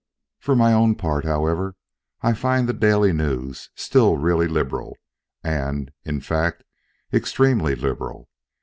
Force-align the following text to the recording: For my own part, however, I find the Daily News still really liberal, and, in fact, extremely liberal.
For 0.39 0.55
my 0.55 0.73
own 0.73 0.95
part, 0.95 1.25
however, 1.25 1.75
I 2.23 2.33
find 2.33 2.67
the 2.67 2.73
Daily 2.73 3.13
News 3.13 3.69
still 3.75 4.17
really 4.17 4.47
liberal, 4.47 4.97
and, 5.43 5.91
in 6.05 6.21
fact, 6.21 6.63
extremely 7.13 7.75
liberal. 7.75 8.27